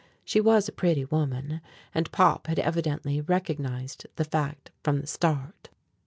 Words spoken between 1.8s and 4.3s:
and Pop had evidently recognized the